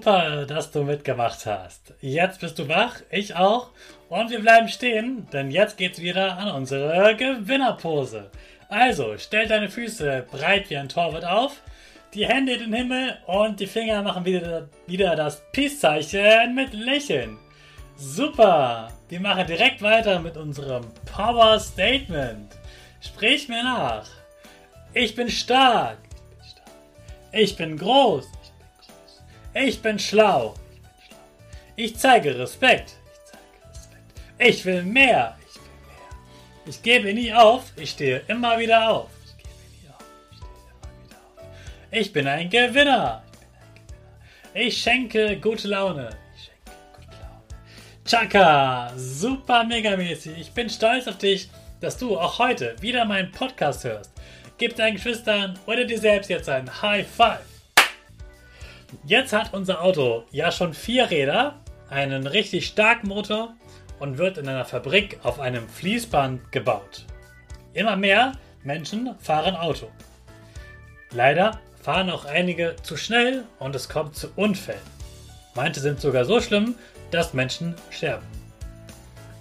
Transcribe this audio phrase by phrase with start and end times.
[0.00, 1.92] Super, dass du mitgemacht hast.
[2.00, 3.68] Jetzt bist du wach, ich auch.
[4.08, 8.30] Und wir bleiben stehen, denn jetzt geht's wieder an unsere Gewinnerpose.
[8.70, 11.60] Also, stell deine Füße breit wie ein Torwart auf,
[12.14, 17.36] die Hände in den Himmel und die Finger machen wieder, wieder das Peace-Zeichen mit Lächeln.
[17.96, 18.88] Super!
[19.10, 22.56] Wir machen direkt weiter mit unserem Power Statement.
[23.02, 24.06] Sprich mir nach.
[24.94, 25.98] Ich bin stark.
[27.32, 28.26] Ich bin groß.
[29.54, 30.54] Ich bin schlau.
[31.76, 32.94] Ich zeige Respekt.
[34.38, 34.84] Ich will mehr.
[34.84, 35.36] Ich will mehr.
[36.70, 37.72] Ich gebe nie auf.
[37.76, 39.10] Ich stehe immer wieder auf.
[41.90, 43.24] Ich bin ein Gewinner.
[44.54, 46.10] Ich schenke gute Laune.
[48.04, 50.38] Chaka, super megamäßig.
[50.38, 51.50] Ich bin stolz auf dich,
[51.80, 54.12] dass du auch heute wieder meinen Podcast hörst.
[54.58, 57.49] Gib deinen Geschwistern oder dir selbst jetzt ein High Five.
[59.04, 63.54] Jetzt hat unser Auto ja schon vier Räder, einen richtig starken Motor
[63.98, 67.04] und wird in einer Fabrik auf einem Fließband gebaut.
[67.72, 68.32] Immer mehr
[68.64, 69.88] Menschen fahren Auto.
[71.12, 74.80] Leider fahren auch einige zu schnell und es kommt zu Unfällen.
[75.54, 76.74] Manche sind sogar so schlimm,
[77.10, 78.26] dass Menschen sterben.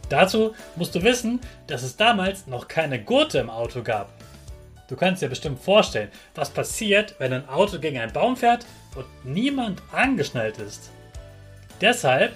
[0.10, 4.12] Dazu musst du wissen, dass es damals noch keine Gurte im Auto gab.
[4.90, 9.06] Du kannst dir bestimmt vorstellen, was passiert, wenn ein Auto gegen einen Baum fährt und
[9.24, 10.90] niemand angeschnallt ist.
[11.80, 12.34] Deshalb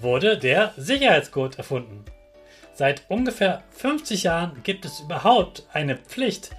[0.00, 2.04] wurde der Sicherheitsgurt erfunden.
[2.74, 6.50] Seit ungefähr 50 Jahren gibt es überhaupt eine Pflicht,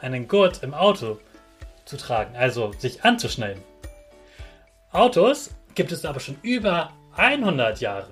[0.00, 1.18] einen Gurt im Auto
[1.84, 3.60] zu tragen, also sich anzuschnallen.
[4.92, 8.08] Autos gibt es aber schon über 100 Jahre.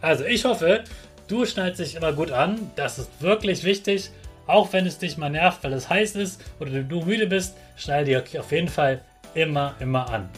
[0.00, 0.84] Also ich hoffe,
[1.28, 2.70] du schnallst dich immer gut an.
[2.76, 4.10] Das ist wirklich wichtig.
[4.46, 8.04] Auch wenn es dich mal nervt, weil es heiß ist oder du müde bist, schnall
[8.04, 9.00] dir auf jeden Fall
[9.34, 10.28] immer, immer an.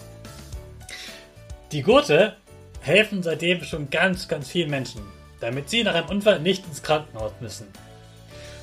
[1.72, 2.36] Die Gurte
[2.80, 5.02] helfen seitdem schon ganz, ganz vielen Menschen,
[5.40, 7.68] damit sie nach einem Unfall nicht ins Krankenhaus müssen.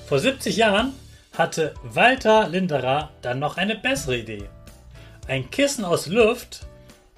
[0.07, 0.93] Vor 70 Jahren
[1.37, 4.49] hatte Walter Linderer dann noch eine bessere Idee.
[5.27, 6.65] Ein Kissen aus Luft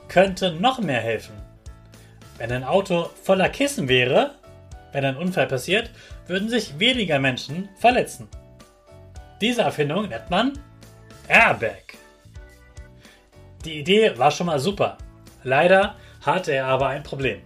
[0.08, 1.36] könnte noch mehr helfen.
[2.38, 4.32] Wenn ein Auto voller Kissen wäre,
[4.92, 5.90] wenn ein Unfall passiert,
[6.28, 8.28] würden sich weniger Menschen verletzen.
[9.42, 10.54] Diese Erfindung nennt man
[11.28, 11.98] Airbag.
[13.66, 14.98] Die Idee war schon mal super.
[15.44, 15.96] Leider
[16.26, 17.42] hatte er aber ein Problem.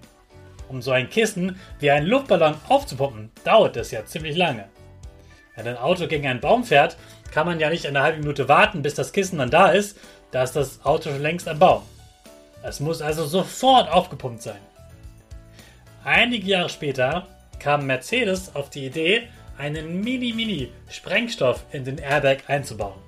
[0.70, 4.70] Um so ein Kissen wie ein Luftballon aufzupumpen, dauert es ja ziemlich lange.
[5.56, 6.98] Wenn ein Auto gegen einen Baum fährt,
[7.32, 9.98] kann man ja nicht eine halbe Minute warten, bis das Kissen dann da ist.
[10.32, 11.82] Da ist das Auto schon längst am Baum.
[12.64, 14.62] Es muss also sofort aufgepumpt sein.
[16.04, 17.28] Einige Jahre später
[17.62, 19.28] kam Mercedes auf die Idee,
[19.58, 23.00] einen Mini-Mini-Sprengstoff in den Airbag einzubauen.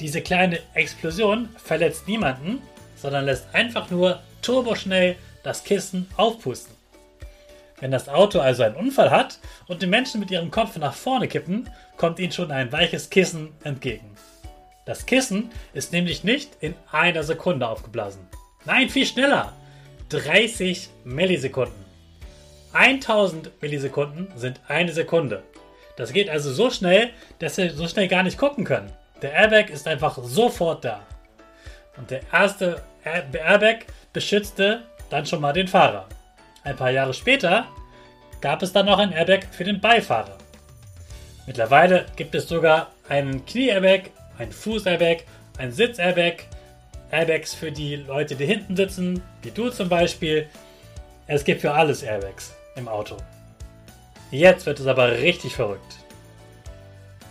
[0.00, 2.62] Diese kleine Explosion verletzt niemanden,
[2.96, 6.74] sondern lässt einfach nur turboschnell das Kissen aufpusten.
[7.80, 11.28] Wenn das Auto also einen Unfall hat und die Menschen mit ihrem Kopf nach vorne
[11.28, 14.16] kippen, kommt ihnen schon ein weiches Kissen entgegen.
[14.86, 18.26] Das Kissen ist nämlich nicht in einer Sekunde aufgeblasen.
[18.64, 19.52] Nein, viel schneller.
[20.08, 21.87] 30 Millisekunden.
[22.72, 25.42] 1000 Millisekunden sind eine Sekunde.
[25.96, 28.92] Das geht also so schnell, dass wir so schnell gar nicht gucken können.
[29.22, 31.00] Der Airbag ist einfach sofort da.
[31.96, 36.06] Und der erste Airbag beschützte dann schon mal den Fahrer.
[36.62, 37.66] Ein paar Jahre später
[38.40, 40.38] gab es dann noch ein Airbag für den Beifahrer.
[41.46, 45.24] Mittlerweile gibt es sogar einen Knie-Airbag, einen Fuß-Airbag,
[45.56, 46.44] einen Sitz-Airbag
[47.10, 50.46] Airbags für die Leute, die hinten sitzen, wie du zum Beispiel.
[51.26, 53.16] Es gibt für alles Airbags im Auto.
[54.30, 55.96] Jetzt wird es aber richtig verrückt.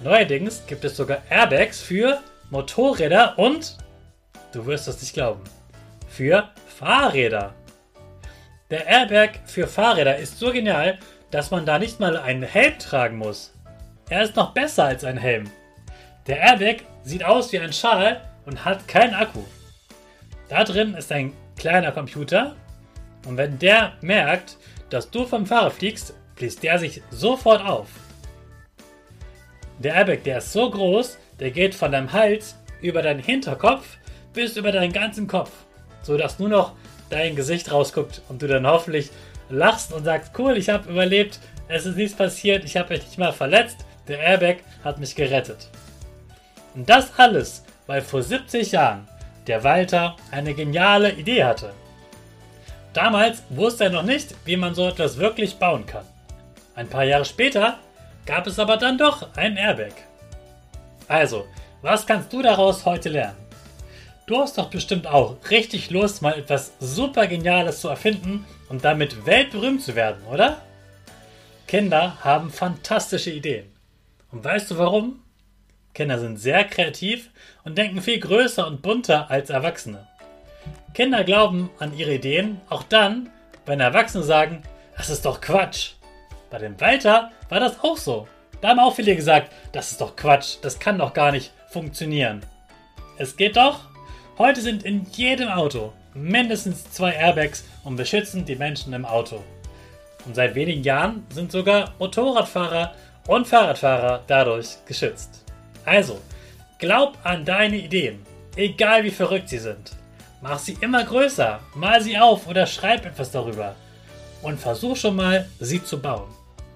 [0.02, 3.78] Neuerdings gibt es sogar Airbags für Motorräder und,
[4.52, 5.44] du wirst es nicht glauben,
[6.08, 7.54] für Fahrräder.
[8.70, 11.00] Der Airbag für Fahrräder ist so genial,
[11.32, 13.54] dass man da nicht mal einen Helm tragen muss.
[14.10, 15.50] Er ist noch besser als ein Helm.
[16.28, 19.44] Der Airbag sieht aus wie ein Schal und hat keinen Akku.
[20.50, 22.56] Da drin ist ein kleiner Computer
[23.26, 24.58] und wenn der merkt,
[24.90, 27.88] dass du vom Fahrer fliegst, bläst der sich sofort auf.
[29.80, 33.98] Der Airbag, der ist so groß, der geht von deinem Hals über deinen Hinterkopf
[34.34, 35.52] bis über deinen ganzen Kopf,
[36.02, 36.74] so dass nur noch
[37.10, 39.10] dein Gesicht rausguckt und du dann hoffentlich
[39.50, 43.18] lachst und sagst, cool, ich habe überlebt, es ist nichts passiert, ich habe mich nicht
[43.18, 45.70] mal verletzt, der Airbag hat mich gerettet.
[46.76, 49.08] Und das alles, weil vor 70 Jahren
[49.48, 51.74] der Walter eine geniale Idee hatte.
[52.94, 56.06] Damals wusste er noch nicht, wie man so etwas wirklich bauen kann.
[56.76, 57.80] Ein paar Jahre später
[58.26, 59.94] gab es aber dann doch einen Airbag.
[61.08, 61.46] Also,
[61.82, 63.38] was kannst du daraus heute lernen?
[64.26, 69.26] Du hast doch bestimmt auch richtig Lust, mal etwas super Geniales zu erfinden und damit
[69.26, 70.62] weltberühmt zu werden, oder?
[71.66, 73.72] Kinder haben fantastische Ideen.
[74.32, 75.22] Und weißt du warum?
[75.94, 77.30] Kinder sind sehr kreativ
[77.64, 80.08] und denken viel größer und bunter als Erwachsene.
[80.94, 83.30] Kinder glauben an ihre Ideen auch dann,
[83.66, 84.64] wenn Erwachsene sagen,
[84.96, 85.92] das ist doch Quatsch.
[86.50, 88.28] Bei dem Walter war das auch so.
[88.62, 92.42] Da haben auch viele gesagt, das ist doch Quatsch, das kann doch gar nicht funktionieren.
[93.18, 93.82] Es geht doch.
[94.38, 99.44] Heute sind in jedem Auto mindestens zwei Airbags und beschützen die Menschen im Auto.
[100.26, 102.94] Und seit wenigen Jahren sind sogar Motorradfahrer
[103.28, 105.44] und Fahrradfahrer dadurch geschützt.
[105.86, 106.20] Also,
[106.80, 108.26] glaub an deine Ideen,
[108.56, 109.92] egal wie verrückt sie sind.
[110.42, 113.76] Mach sie immer größer, mal sie auf oder schreib etwas darüber.
[114.42, 116.30] Und versuch schon mal, sie zu bauen.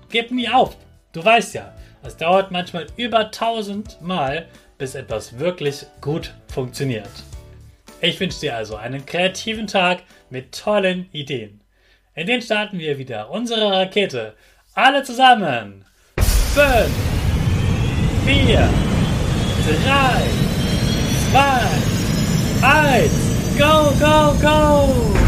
[0.09, 0.75] Gib nie auf,
[1.13, 1.73] du weißt ja,
[2.03, 4.47] es dauert manchmal über 1000 Mal,
[4.79, 7.11] bis etwas wirklich gut funktioniert.
[8.01, 11.61] Ich wünsche dir also einen kreativen Tag mit tollen Ideen.
[12.15, 14.33] In den starten wir wieder unsere Rakete.
[14.73, 15.85] Alle zusammen.
[16.17, 16.89] 5,
[18.25, 18.69] 4,
[19.67, 20.23] 3,
[21.31, 25.20] 2, 1, go, go, go!